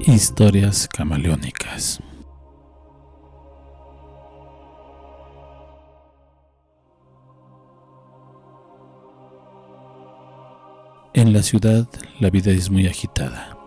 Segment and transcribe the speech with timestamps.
[0.00, 2.00] Historias camaleónicas.
[11.12, 11.88] En la ciudad
[12.20, 13.58] la vida es muy agitada.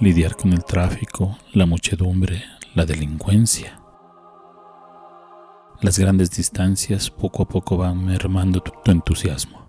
[0.00, 2.42] Lidiar con el tráfico, la muchedumbre,
[2.74, 3.80] la delincuencia.
[5.80, 9.59] Las grandes distancias poco a poco van mermando tu, tu entusiasmo.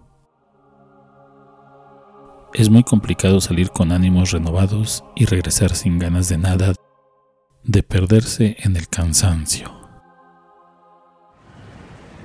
[2.53, 6.73] Es muy complicado salir con ánimos renovados y regresar sin ganas de nada,
[7.63, 9.71] de perderse en el cansancio.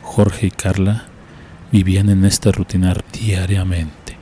[0.03, 1.07] Jorge y Carla
[1.71, 4.17] vivían en esta rutina diariamente.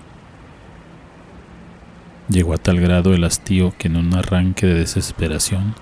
[2.29, 5.75] Llegó a tal grado el hastío que en un arranque de desesperación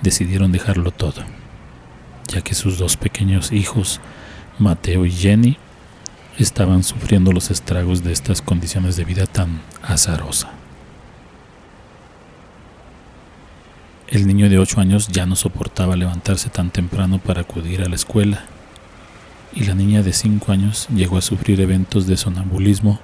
[0.00, 1.24] decidieron dejarlo todo,
[2.26, 4.00] ya que sus dos pequeños hijos,
[4.58, 5.58] Mateo y Jenny,
[6.38, 10.50] estaban sufriendo los estragos de estas condiciones de vida tan azarosa.
[14.08, 17.94] El niño de 8 años ya no soportaba levantarse tan temprano para acudir a la
[17.94, 18.44] escuela
[19.54, 23.00] y la niña de 5 años llegó a sufrir eventos de sonambulismo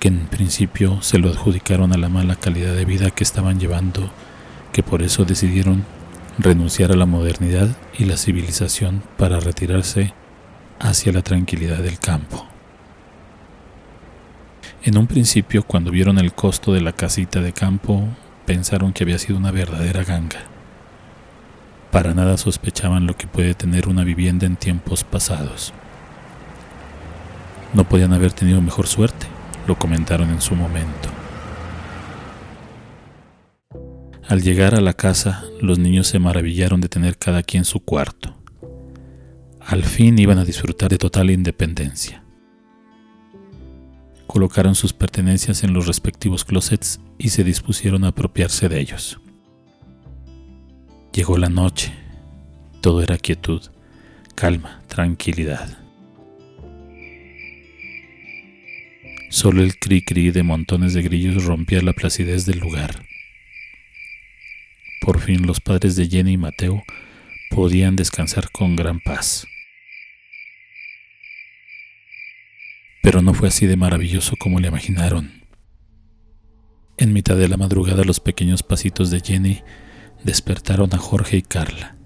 [0.00, 4.10] que en principio se lo adjudicaron a la mala calidad de vida que estaban llevando,
[4.72, 5.84] que por eso decidieron
[6.38, 10.12] renunciar a la modernidad y la civilización para retirarse
[10.78, 12.46] hacia la tranquilidad del campo.
[14.82, 18.06] En un principio, cuando vieron el costo de la casita de campo,
[18.44, 20.40] pensaron que había sido una verdadera ganga.
[21.90, 25.72] Para nada sospechaban lo que puede tener una vivienda en tiempos pasados.
[27.72, 29.26] No podían haber tenido mejor suerte,
[29.66, 31.08] lo comentaron en su momento.
[34.28, 38.34] Al llegar a la casa, los niños se maravillaron de tener cada quien su cuarto.
[39.66, 42.22] Al fin iban a disfrutar de total independencia.
[44.26, 49.20] Colocaron sus pertenencias en los respectivos closets y se dispusieron a apropiarse de ellos.
[51.14, 51.94] Llegó la noche.
[52.82, 53.62] Todo era quietud,
[54.34, 55.78] calma, tranquilidad.
[59.30, 63.06] Solo el cri-cri de montones de grillos rompía la placidez del lugar.
[65.00, 66.82] Por fin los padres de Jenny y Mateo
[67.50, 69.46] podían descansar con gran paz.
[73.04, 75.30] Pero no fue así de maravilloso como le imaginaron.
[76.96, 79.60] En mitad de la madrugada los pequeños pasitos de Jenny
[80.22, 81.98] despertaron a Jorge y Carla.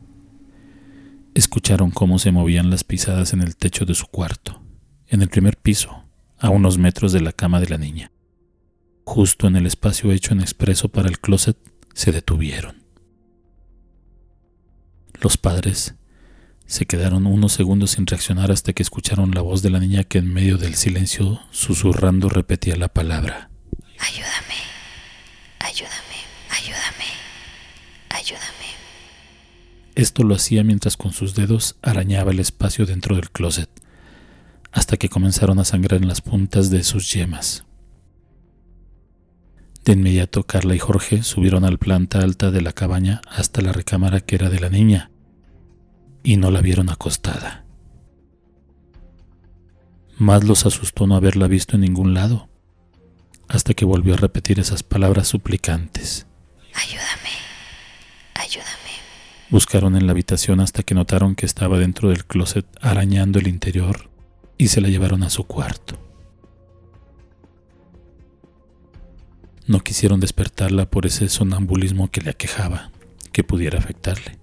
[1.35, 4.61] Escucharon cómo se movían las pisadas en el techo de su cuarto,
[5.07, 6.03] en el primer piso,
[6.37, 8.11] a unos metros de la cama de la niña.
[9.05, 11.57] Justo en el espacio hecho en expreso para el closet,
[11.95, 12.83] se detuvieron.
[15.21, 15.95] Los padres
[16.69, 20.19] se quedaron unos segundos sin reaccionar hasta que escucharon la voz de la niña que
[20.19, 23.49] en medio del silencio, susurrando, repetía la palabra.
[23.99, 24.55] Ayúdame,
[25.61, 26.19] ayúdame,
[26.51, 27.07] ayúdame,
[28.11, 28.67] ayúdame.
[29.95, 33.71] Esto lo hacía mientras con sus dedos arañaba el espacio dentro del closet,
[34.71, 37.65] hasta que comenzaron a sangrar en las puntas de sus yemas.
[39.87, 43.73] De inmediato Carla y Jorge subieron a la planta alta de la cabaña hasta la
[43.73, 45.11] recámara que era de la niña,
[46.23, 47.65] y no la vieron acostada.
[50.17, 52.49] Más los asustó no haberla visto en ningún lado,
[53.49, 56.27] hasta que volvió a repetir esas palabras suplicantes.
[56.75, 57.31] Ayúdame,
[58.35, 58.69] ayúdame.
[59.51, 64.11] Buscaron en la habitación hasta que notaron que estaba dentro del closet arañando el interior
[64.59, 65.99] y se la llevaron a su cuarto.
[69.67, 72.91] No quisieron despertarla por ese sonambulismo que le aquejaba,
[73.33, 74.39] que pudiera afectarle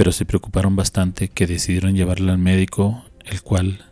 [0.00, 3.84] pero se preocuparon bastante que decidieron llevarla al médico, el cual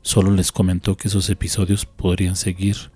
[0.00, 2.92] solo les comentó que esos episodios podrían seguir,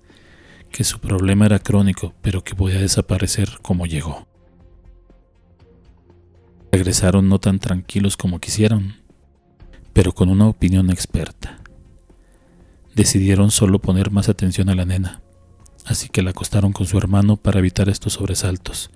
[0.71, 4.29] que su problema era crónico, pero que podía desaparecer como llegó.
[6.71, 8.99] Regresaron no tan tranquilos como quisieron,
[9.93, 11.59] pero con una opinión experta.
[12.95, 15.23] Decidieron solo poner más atención a la nena,
[15.87, 18.93] así que la acostaron con su hermano para evitar estos sobresaltos,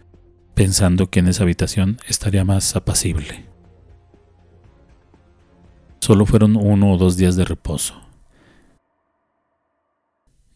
[0.55, 3.48] pensando que en esa habitación estaría más apacible.
[6.09, 8.01] Solo fueron uno o dos días de reposo,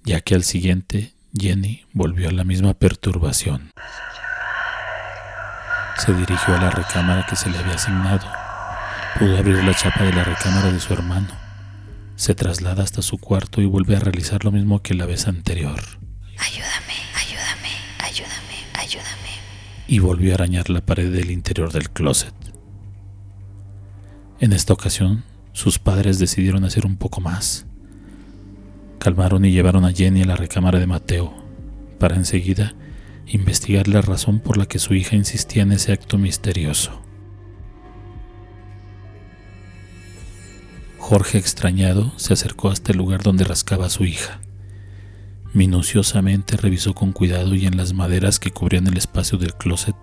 [0.02, 3.70] ya que al siguiente Jenny volvió a la misma perturbación.
[5.99, 8.26] Se dirigió a la recámara que se le había asignado.
[9.19, 11.28] Pudo abrir la chapa de la recámara de su hermano.
[12.16, 15.82] Se traslada hasta su cuarto y vuelve a realizar lo mismo que la vez anterior.
[16.38, 19.31] Ayúdame, ayúdame, ayúdame, ayúdame.
[19.87, 22.32] Y volvió a arañar la pared del interior del closet.
[24.40, 27.66] En esta ocasión sus padres decidieron hacer un poco más.
[28.99, 31.34] Calmaron y llevaron a Jenny a la recámara de Mateo,
[31.99, 32.75] para enseguida
[33.26, 37.02] investigar la razón por la que su hija insistía en ese acto misterioso.
[40.99, 44.40] Jorge, extrañado, se acercó hasta el lugar donde rascaba a su hija.
[45.52, 49.96] Minuciosamente revisó con cuidado y en las maderas que cubrían el espacio del closet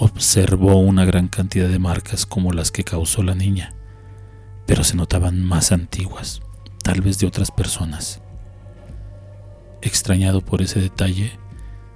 [0.00, 3.74] observó una gran cantidad de marcas como las que causó la niña,
[4.70, 6.42] pero se notaban más antiguas,
[6.84, 8.20] tal vez de otras personas.
[9.82, 11.32] Extrañado por ese detalle,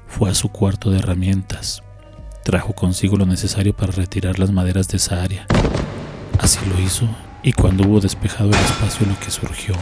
[0.08, 1.84] fue a su cuarto de herramientas.
[2.42, 5.46] Trajo consigo lo necesario para retirar las maderas de esa área.
[6.40, 7.08] Así lo hizo
[7.44, 9.76] y cuando hubo despejado el espacio lo que surgió,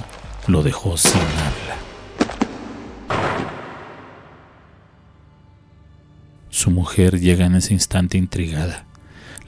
[0.46, 1.76] lo dejó sin habla.
[6.50, 8.84] Su mujer llega en ese instante intrigada.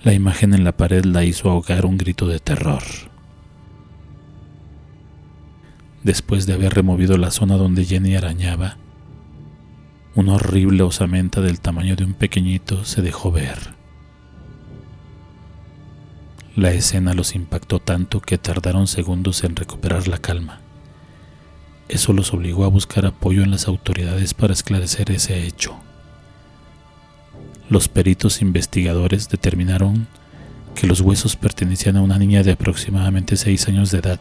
[0.02, 2.82] La imagen en la pared la hizo ahogar un grito de terror.
[6.04, 8.76] Después de haber removido la zona donde Jenny arañaba,
[10.14, 13.74] una horrible osamenta del tamaño de un pequeñito se dejó ver.
[16.56, 20.60] La escena los impactó tanto que tardaron segundos en recuperar la calma.
[21.88, 25.74] Eso los obligó a buscar apoyo en las autoridades para esclarecer ese hecho.
[27.70, 30.06] Los peritos investigadores determinaron
[30.74, 34.20] que los huesos pertenecían a una niña de aproximadamente 6 años de edad.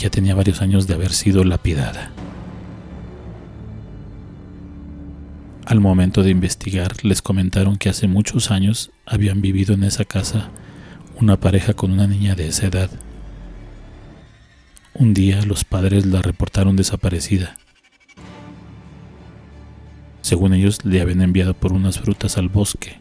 [0.00, 2.10] Ya tenía varios años de haber sido lapidada.
[5.66, 10.48] Al momento de investigar, les comentaron que hace muchos años habían vivido en esa casa
[11.20, 12.88] una pareja con una niña de esa edad.
[14.94, 17.58] Un día los padres la reportaron desaparecida.
[20.22, 22.96] Según ellos, le habían enviado por unas frutas al bosque.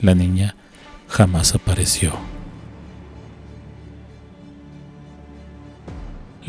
[0.00, 0.56] La niña
[1.06, 2.37] jamás apareció.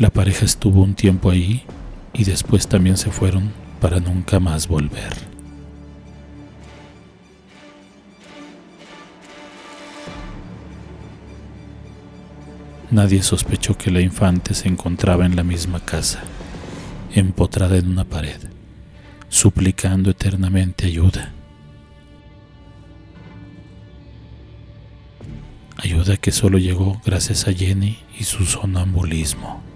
[0.00, 1.62] La pareja estuvo un tiempo ahí
[2.14, 3.52] y después también se fueron
[3.82, 5.12] para nunca más volver.
[12.90, 16.22] Nadie sospechó que la infante se encontraba en la misma casa,
[17.14, 18.40] empotrada en una pared,
[19.28, 21.30] suplicando eternamente ayuda.
[25.76, 29.69] Ayuda que solo llegó gracias a Jenny y su sonambulismo.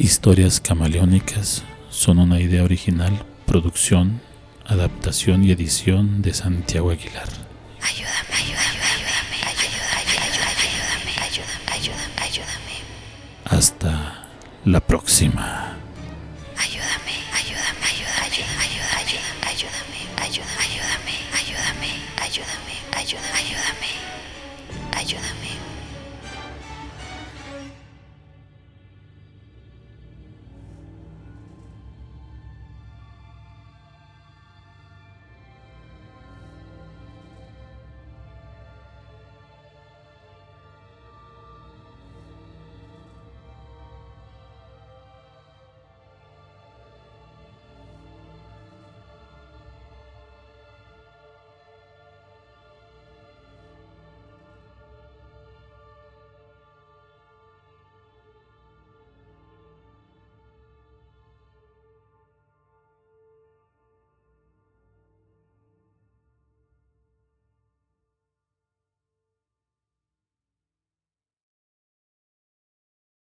[0.00, 4.22] Historias camaleónicas son una idea original, producción,
[4.64, 7.28] adaptación y edición de Santiago Aguilar.
[7.82, 12.16] Ayúdame, ayúdame, ayúdame, ayúdame, ayúdame, ayúdame, ayúdame.
[12.16, 12.76] ayúdame.
[13.44, 14.24] Hasta
[14.64, 15.76] la próxima.
[16.56, 21.92] Ayúdame, ayúdame, ayúdame, ayúdame, ayúdame, ayúdame, ayúdame, ayúdame,
[22.24, 23.92] ayúdame, ayúdame, ayúdame,
[24.96, 25.69] ayúdame.